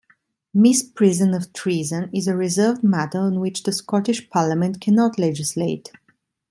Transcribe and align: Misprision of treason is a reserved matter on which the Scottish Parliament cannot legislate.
Misprision 0.55 1.35
of 1.35 1.53
treason 1.53 2.09
is 2.11 2.27
a 2.27 2.35
reserved 2.35 2.83
matter 2.83 3.19
on 3.19 3.39
which 3.39 3.61
the 3.61 3.71
Scottish 3.71 4.31
Parliament 4.31 4.81
cannot 4.81 5.19
legislate. 5.19 5.91